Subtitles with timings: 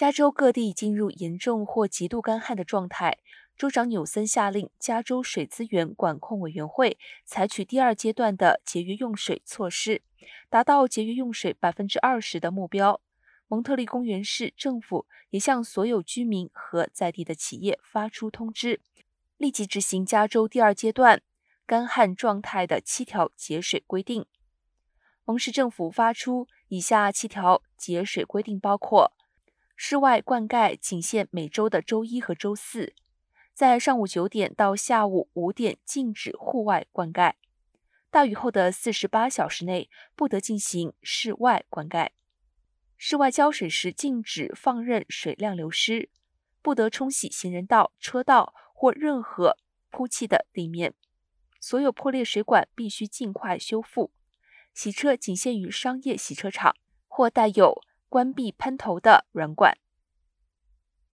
[0.00, 3.18] 加州各地已进入严重或极度干旱的状态。
[3.54, 10.00] 州长纽森下令加州水资源管控委员会采取第二阶段的节约用水措施，
[10.48, 13.02] 达到节约用水百分之二十的目标。
[13.46, 18.80] 蒙特利公园市政府也向所有居民和在地的企业发出通知，
[19.36, 21.20] 立即执行加州第二阶段
[21.66, 24.24] 干旱状态的七条节水规定。
[25.26, 29.12] 蒙市政府发出以下七条节水规定，包括：
[29.82, 32.92] 室外灌溉仅限每周的周一和周四。
[33.54, 37.32] 在上午九点到下午五点禁止户外灌溉，
[38.10, 42.10] 大雨后的四十八小时内不得进行室外灌溉。
[42.98, 46.10] 室外浇水时禁止放任水量流失，
[46.60, 49.56] 不得冲洗行人道、车道或任何
[49.88, 50.92] 铺砌的地面。
[51.58, 54.12] 所有破裂水管必须尽快修复。
[54.74, 56.76] 洗车仅限于商业洗车场
[57.08, 59.78] 或带有关闭喷头的软管。